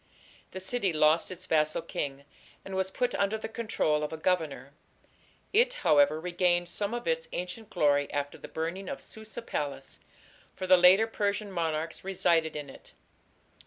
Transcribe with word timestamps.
"The 0.53 0.59
city 0.59 0.91
lost 0.91 1.29
its 1.29 1.45
vassal 1.45 1.83
king, 1.83 2.25
and 2.65 2.73
was 2.73 2.89
put 2.89 3.13
under 3.13 3.37
the 3.37 3.47
control 3.47 4.01
of 4.03 4.11
a 4.11 4.17
governor. 4.17 4.73
It, 5.53 5.75
however, 5.75 6.19
regained 6.19 6.67
some 6.69 6.95
of 6.95 7.07
its 7.07 7.27
ancient 7.33 7.69
glory 7.69 8.11
after 8.11 8.39
the 8.39 8.47
burning 8.47 8.89
of 8.89 8.99
Susa 8.99 9.43
palace, 9.43 9.99
for 10.55 10.65
the 10.65 10.75
later 10.75 11.05
Persian 11.05 11.51
monarchs 11.51 12.03
resided 12.03 12.55
in 12.55 12.67
it. 12.67 12.93